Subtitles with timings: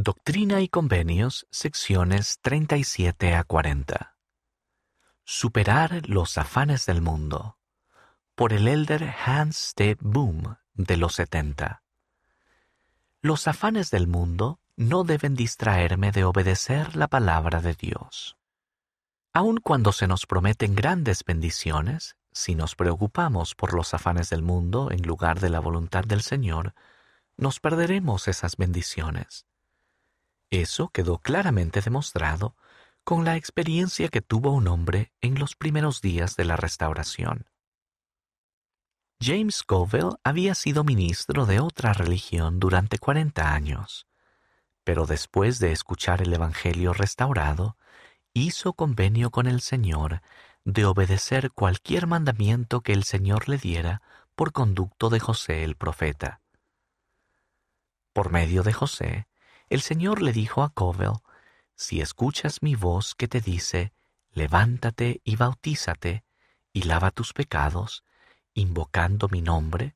[0.00, 4.16] Doctrina y Convenios, secciones 37 a 40.
[5.24, 7.58] Superar los afanes del mundo.
[8.36, 9.96] Por el elder Hans T.
[9.98, 11.82] Boom de los 70.
[13.22, 18.36] Los afanes del mundo no deben distraerme de obedecer la palabra de Dios.
[19.32, 24.92] Aun cuando se nos prometen grandes bendiciones, si nos preocupamos por los afanes del mundo
[24.92, 26.72] en lugar de la voluntad del Señor,
[27.36, 29.48] nos perderemos esas bendiciones.
[30.50, 32.56] Eso quedó claramente demostrado
[33.04, 37.46] con la experiencia que tuvo un hombre en los primeros días de la restauración.
[39.20, 44.06] James Covell había sido ministro de otra religión durante cuarenta años,
[44.84, 47.76] pero después de escuchar el Evangelio restaurado,
[48.32, 50.22] hizo convenio con el Señor
[50.64, 54.02] de obedecer cualquier mandamiento que el Señor le diera
[54.34, 56.40] por conducto de José el profeta.
[58.12, 59.26] Por medio de José,
[59.70, 61.20] el Señor le dijo a Covell,
[61.74, 63.92] si escuchas mi voz que te dice,
[64.32, 66.24] levántate y bautízate,
[66.72, 68.04] y lava tus pecados,
[68.54, 69.94] invocando mi nombre,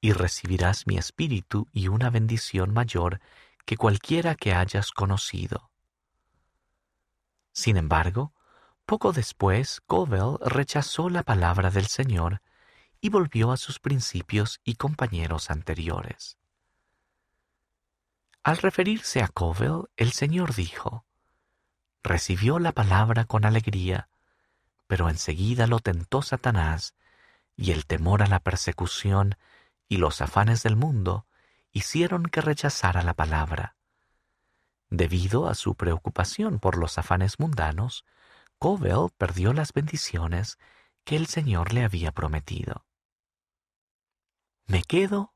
[0.00, 3.20] y recibirás mi espíritu y una bendición mayor
[3.64, 5.70] que cualquiera que hayas conocido.
[7.52, 8.32] Sin embargo,
[8.86, 12.42] poco después Covell rechazó la palabra del Señor
[13.00, 16.39] y volvió a sus principios y compañeros anteriores.
[18.42, 21.04] Al referirse a Covell, el Señor dijo,
[22.02, 24.08] recibió la palabra con alegría,
[24.86, 26.94] pero enseguida lo tentó Satanás,
[27.54, 29.36] y el temor a la persecución
[29.88, 31.26] y los afanes del mundo
[31.72, 33.76] hicieron que rechazara la palabra.
[34.88, 38.06] Debido a su preocupación por los afanes mundanos,
[38.58, 40.58] Covell perdió las bendiciones
[41.04, 42.86] que el Señor le había prometido.
[44.66, 45.34] ¿Me quedo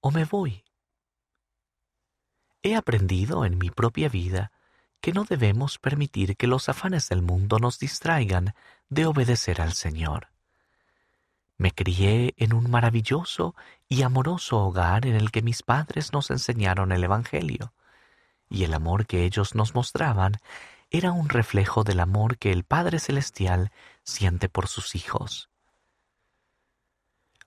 [0.00, 0.65] o me voy?
[2.66, 4.50] He aprendido en mi propia vida
[5.00, 8.56] que no debemos permitir que los afanes del mundo nos distraigan
[8.88, 10.30] de obedecer al Señor.
[11.58, 13.54] Me crié en un maravilloso
[13.88, 17.72] y amoroso hogar en el que mis padres nos enseñaron el Evangelio,
[18.50, 20.38] y el amor que ellos nos mostraban
[20.90, 23.70] era un reflejo del amor que el Padre Celestial
[24.02, 25.50] siente por sus hijos.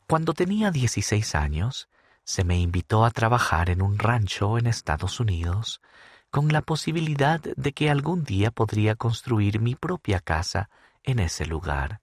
[0.07, 1.89] Cuando tenía 16 años,
[2.29, 5.81] se me invitó a trabajar en un rancho en Estados Unidos
[6.29, 10.69] con la posibilidad de que algún día podría construir mi propia casa
[11.01, 12.01] en ese lugar.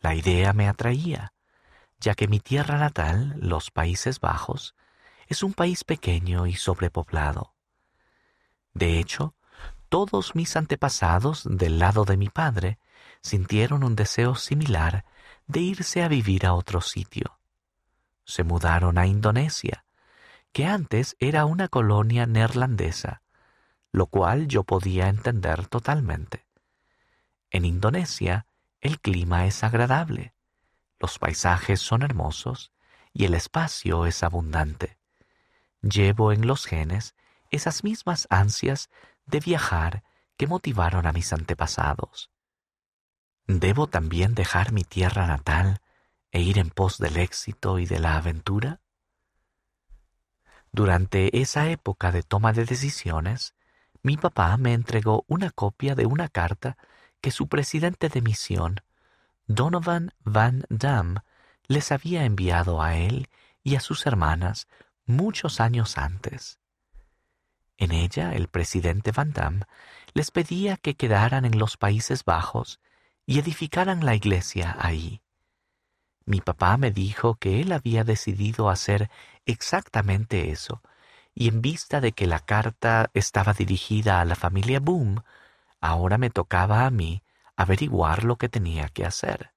[0.00, 1.34] La idea me atraía,
[1.98, 4.74] ya que mi tierra natal, los Países Bajos,
[5.26, 7.52] es un país pequeño y sobrepoblado.
[8.72, 9.34] De hecho,
[9.90, 12.78] todos mis antepasados del lado de mi padre
[13.20, 15.04] sintieron un deseo similar
[15.46, 17.38] de irse a vivir a otro sitio
[18.30, 19.84] se mudaron a Indonesia,
[20.52, 23.22] que antes era una colonia neerlandesa,
[23.92, 26.46] lo cual yo podía entender totalmente.
[27.50, 28.46] En Indonesia
[28.80, 30.32] el clima es agradable,
[30.98, 32.72] los paisajes son hermosos
[33.12, 34.98] y el espacio es abundante.
[35.82, 37.14] Llevo en los genes
[37.50, 38.90] esas mismas ansias
[39.26, 40.04] de viajar
[40.36, 42.30] que motivaron a mis antepasados.
[43.46, 45.80] ¿Debo también dejar mi tierra natal
[46.32, 48.80] e ir en pos del éxito y de la aventura?
[50.72, 53.54] Durante esa época de toma de decisiones,
[54.02, 56.76] mi papá me entregó una copia de una carta
[57.20, 58.80] que su presidente de misión,
[59.46, 61.20] Donovan Van Damme,
[61.66, 63.28] les había enviado a él
[63.62, 64.68] y a sus hermanas
[65.06, 66.58] muchos años antes.
[67.76, 69.64] En ella el presidente Van Damme
[70.14, 72.80] les pedía que quedaran en los Países Bajos
[73.26, 75.22] y edificaran la iglesia ahí.
[76.30, 79.10] Mi papá me dijo que él había decidido hacer
[79.46, 80.80] exactamente eso,
[81.34, 85.24] y en vista de que la carta estaba dirigida a la familia Boom,
[85.80, 87.24] ahora me tocaba a mí
[87.56, 89.54] averiguar lo que tenía que hacer.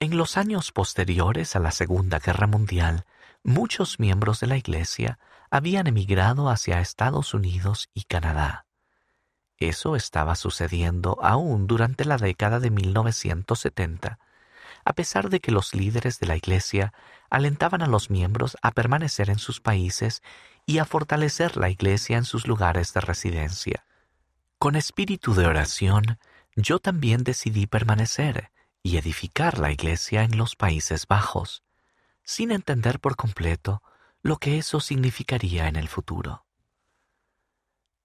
[0.00, 3.04] En los años posteriores a la Segunda Guerra Mundial,
[3.42, 5.18] muchos miembros de la Iglesia
[5.50, 8.64] habían emigrado hacia Estados Unidos y Canadá.
[9.58, 14.18] Eso estaba sucediendo aún durante la década de 1970,
[14.84, 16.92] a pesar de que los líderes de la Iglesia
[17.30, 20.22] alentaban a los miembros a permanecer en sus países
[20.66, 23.86] y a fortalecer la Iglesia en sus lugares de residencia.
[24.58, 26.18] Con espíritu de oración,
[26.56, 28.52] yo también decidí permanecer
[28.82, 31.62] y edificar la Iglesia en los Países Bajos,
[32.24, 33.82] sin entender por completo
[34.22, 36.44] lo que eso significaría en el futuro.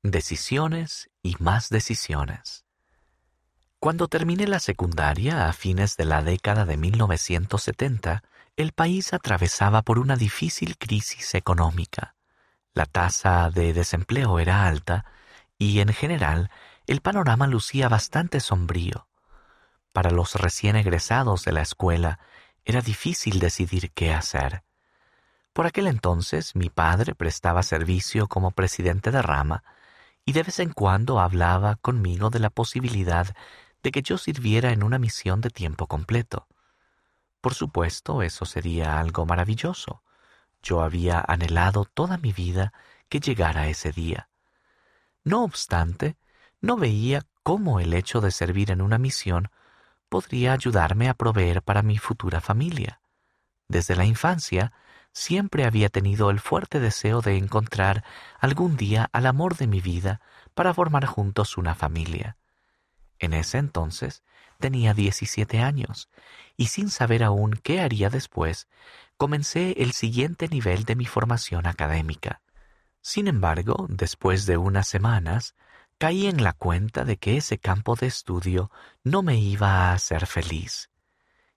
[0.03, 2.66] Decisiones y más decisiones.
[3.79, 8.23] Cuando terminé la secundaria a fines de la década de 1970,
[8.55, 12.15] el país atravesaba por una difícil crisis económica.
[12.73, 15.05] La tasa de desempleo era alta
[15.59, 16.49] y en general
[16.87, 19.07] el panorama lucía bastante sombrío.
[19.93, 22.19] Para los recién egresados de la escuela
[22.65, 24.63] era difícil decidir qué hacer.
[25.53, 29.63] Por aquel entonces mi padre prestaba servicio como presidente de rama
[30.25, 33.35] y de vez en cuando hablaba conmigo de la posibilidad
[33.83, 36.47] de que yo sirviera en una misión de tiempo completo.
[37.41, 40.03] Por supuesto, eso sería algo maravilloso.
[40.61, 42.73] Yo había anhelado toda mi vida
[43.09, 44.29] que llegara ese día.
[45.23, 46.17] No obstante,
[46.61, 49.49] no veía cómo el hecho de servir en una misión
[50.09, 53.01] podría ayudarme a proveer para mi futura familia.
[53.67, 54.73] Desde la infancia,
[55.11, 58.03] siempre había tenido el fuerte deseo de encontrar
[58.39, 60.21] algún día al amor de mi vida
[60.53, 62.37] para formar juntos una familia.
[63.19, 64.23] En ese entonces
[64.59, 66.09] tenía 17 años
[66.55, 68.67] y sin saber aún qué haría después,
[69.17, 72.41] comencé el siguiente nivel de mi formación académica.
[73.01, 75.55] Sin embargo, después de unas semanas,
[75.97, 78.71] caí en la cuenta de que ese campo de estudio
[79.03, 80.89] no me iba a hacer feliz.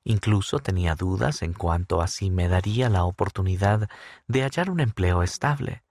[0.05, 3.89] Incluso tenía dudas en cuanto a si me daría la oportunidad
[4.29, 5.83] de hallar un empleo estable.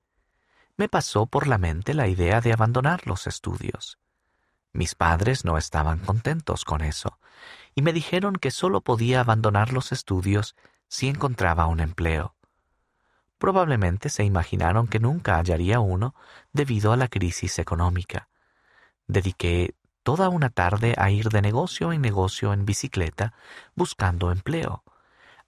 [0.77, 3.99] Me pasó por la mente la idea de abandonar los estudios.
[4.79, 7.19] Mis padres no estaban contentos con eso,
[7.75, 10.55] y me dijeron que solo podía abandonar los estudios
[10.87, 12.33] si encontraba un empleo.
[13.39, 16.15] Probablemente se imaginaron que nunca hallaría uno
[16.53, 18.29] debido a la crisis económica.
[19.05, 23.33] Dediqué toda una tarde a ir de negocio en negocio en bicicleta
[23.75, 24.85] buscando empleo,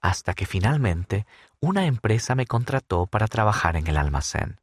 [0.02, 1.26] hasta que finalmente
[1.58, 4.60] una empresa me contrató para trabajar en el almacén.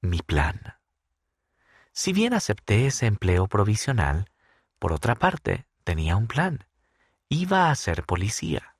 [0.00, 0.77] Mi plan.
[1.98, 4.30] Si bien acepté ese empleo provisional,
[4.78, 6.64] por otra parte tenía un plan.
[7.28, 8.76] Iba a ser policía.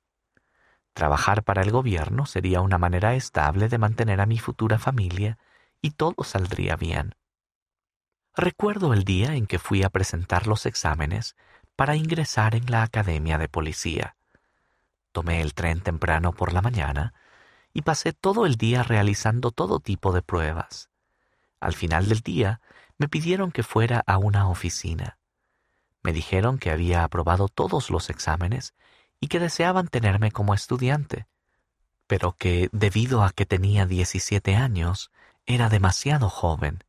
[0.92, 5.36] Trabajar para el gobierno sería una manera estable de mantener a mi futura familia
[5.82, 7.16] y todo saldría bien.
[8.36, 11.34] Recuerdo el día en que fui a presentar los exámenes
[11.74, 14.14] para ingresar en la Academia de Policía.
[15.10, 17.14] Tomé el tren temprano por la mañana
[17.72, 20.88] y pasé todo el día realizando todo tipo de pruebas.
[21.58, 22.60] Al final del día
[22.98, 25.18] me pidieron que fuera a una oficina.
[26.02, 28.74] Me dijeron que había aprobado todos los exámenes
[29.20, 31.26] y que deseaban tenerme como estudiante,
[32.06, 35.10] pero que debido a que tenía 17 años,
[35.46, 36.84] era demasiado joven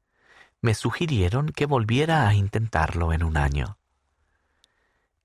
[0.61, 3.77] me sugirieron que volviera a intentarlo en un año.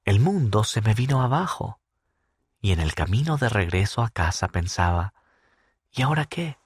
[0.05, 1.81] El mundo se me vino abajo,
[2.61, 5.13] y en el camino de regreso a casa pensaba,
[5.93, 6.59] ¿y ahora qué?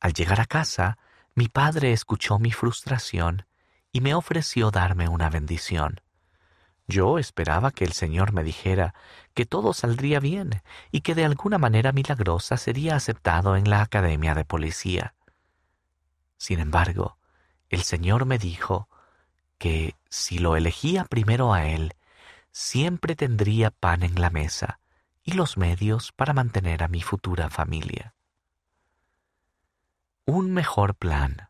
[0.00, 0.98] Al llegar a casa,
[1.38, 3.46] mi padre escuchó mi frustración
[3.92, 6.00] y me ofreció darme una bendición.
[6.88, 8.92] Yo esperaba que el Señor me dijera
[9.34, 14.34] que todo saldría bien y que de alguna manera milagrosa sería aceptado en la Academia
[14.34, 15.14] de Policía.
[16.38, 17.18] Sin embargo,
[17.68, 18.88] el Señor me dijo
[19.58, 21.94] que si lo elegía primero a Él,
[22.50, 24.80] siempre tendría pan en la mesa
[25.22, 28.12] y los medios para mantener a mi futura familia.
[30.30, 31.48] Un mejor plan.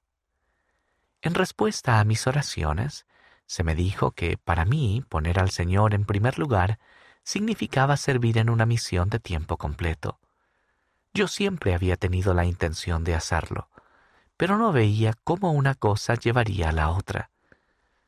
[1.21, 3.07] En respuesta a mis oraciones,
[3.45, 6.79] se me dijo que para mí poner al Señor en primer lugar
[7.25, 10.21] significaba servir en una misión de tiempo completo.
[11.13, 13.69] Yo siempre había tenido la intención de hacerlo,
[14.37, 17.33] pero no veía cómo una cosa llevaría a la otra.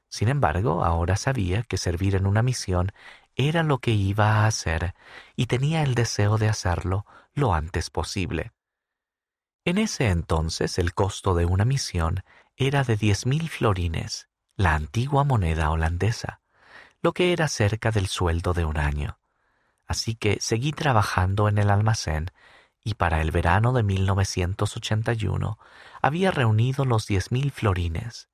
[0.09, 2.92] Sin embargo, ahora sabía que servir en una misión
[3.35, 4.95] era lo que iba a hacer
[5.35, 8.52] y tenía el deseo de hacerlo lo antes posible.
[9.64, 12.23] En ese entonces el costo de una misión
[12.57, 16.40] era de diez mil florines, la antigua moneda holandesa,
[17.02, 19.19] lo que era cerca del sueldo de un año.
[19.87, 22.31] Así que seguí trabajando en el almacén
[22.83, 25.59] y para el verano de 1981
[26.00, 28.31] había reunido los diez mil florines.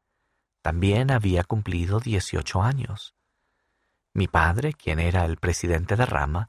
[0.62, 3.14] También había cumplido dieciocho años.
[4.12, 6.48] Mi padre, quien era el presidente de rama,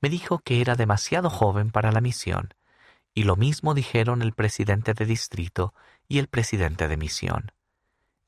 [0.00, 2.54] me dijo que era demasiado joven para la misión,
[3.16, 5.74] y lo mismo dijeron el presidente de distrito
[6.06, 7.50] y el presidente de misión.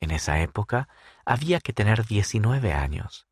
[0.00, 0.88] En esa época
[1.24, 3.28] había que tener diecinueve años.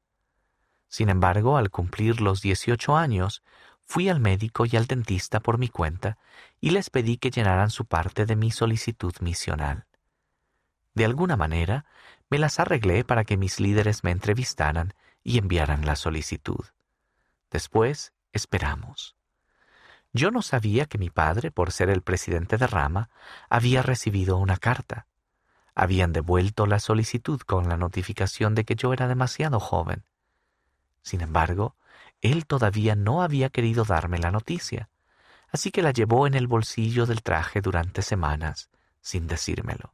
[0.87, 3.43] Sin embargo, al cumplir los dieciocho años,
[3.87, 6.19] Fui al médico y al dentista por mi cuenta
[6.61, 9.87] y les pedí que llenaran su parte de mi solicitud misional.
[10.93, 11.87] De alguna manera,
[12.29, 16.65] me las arreglé para que mis líderes me entrevistaran y enviaran la solicitud.
[17.51, 19.16] Después, esperamos.
[20.17, 23.11] Yo no sabía que mi padre, por ser el presidente de rama,
[23.51, 25.07] había recibido una carta.
[25.75, 30.05] Habían devuelto la solicitud con la notificación de que yo era demasiado joven.
[31.03, 31.77] Sin embargo,
[32.23, 34.89] él todavía no había querido darme la noticia,
[35.53, 38.71] así que la llevó en el bolsillo del traje durante semanas,
[39.03, 39.93] sin decírmelo.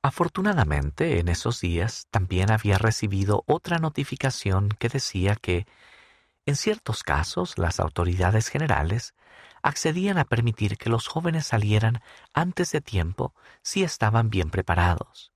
[0.00, 5.66] Afortunadamente, en esos días también había recibido otra notificación que decía que,
[6.46, 9.14] en ciertos casos, las autoridades generales
[9.62, 15.32] accedían a permitir que los jóvenes salieran antes de tiempo si estaban bien preparados.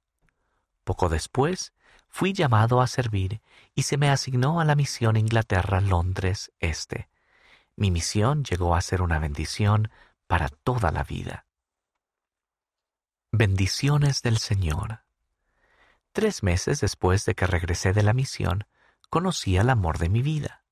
[0.83, 1.73] Poco después,
[2.09, 3.43] fui llamado a servir
[3.75, 7.09] y se me asignó a la misión Inglaterra-Londres Este.
[7.77, 9.91] Mi misión llegó a ser una bendición
[10.27, 11.47] para toda la vida.
[13.33, 15.03] Bendiciones del Señor.
[16.13, 18.65] Tres meses después de que regresé de la misión,
[19.11, 20.64] conocí al amor de mi vida.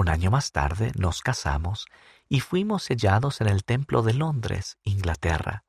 [0.00, 1.84] Un año más tarde nos casamos
[2.26, 5.64] y fuimos sellados en el Templo de Londres, Inglaterra.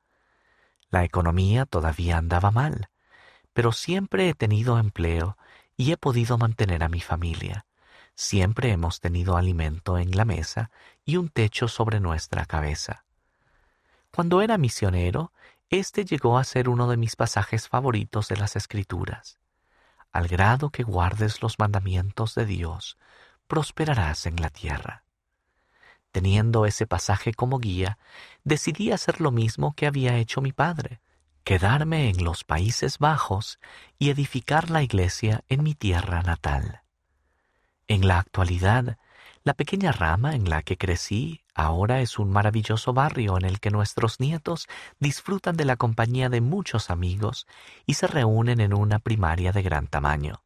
[0.89, 2.89] La economía todavía andaba mal,
[3.51, 5.37] pero siempre he tenido empleo
[5.75, 7.65] y he podido mantener a mi familia.
[8.15, 10.71] Siempre hemos tenido alimento en la mesa
[11.03, 13.03] y un techo sobre nuestra cabeza.
[14.11, 15.33] Cuando era misionero,
[15.69, 19.39] este llegó a ser uno de mis pasajes favoritos de las Escrituras.
[20.13, 22.97] Al grado que guardes los mandamientos de Dios,
[23.51, 25.03] prosperarás en la tierra.
[26.13, 27.97] Teniendo ese pasaje como guía,
[28.45, 31.01] decidí hacer lo mismo que había hecho mi padre,
[31.43, 33.59] quedarme en los Países Bajos
[33.99, 36.83] y edificar la iglesia en mi tierra natal.
[37.89, 38.97] En la actualidad,
[39.43, 43.69] la pequeña rama en la que crecí ahora es un maravilloso barrio en el que
[43.69, 44.69] nuestros nietos
[45.01, 47.47] disfrutan de la compañía de muchos amigos
[47.85, 50.41] y se reúnen en una primaria de gran tamaño.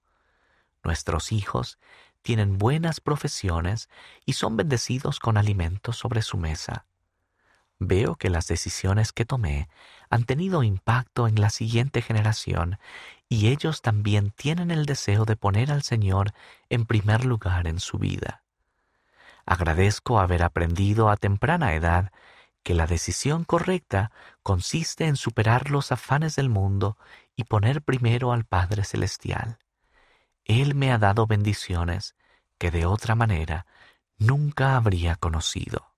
[0.83, 1.77] Nuestros hijos
[2.25, 3.88] tienen buenas profesiones
[4.25, 6.88] y son bendecidos con alimentos sobre su mesa.
[7.77, 9.70] Veo que las decisiones que tomé
[10.10, 12.79] han tenido impacto en la siguiente generación
[13.29, 16.34] y ellos también tienen el deseo de poner al Señor
[16.70, 18.41] en primer lugar en su vida.
[19.46, 22.12] Agradezco haber aprendido a temprana edad
[22.63, 26.98] que la decisión correcta consiste en superar los afanes del mundo
[27.36, 29.60] y poner primero al Padre Celestial.
[30.45, 32.15] Él me ha dado bendiciones
[32.57, 33.65] que de otra manera
[34.17, 35.94] nunca habría conocido.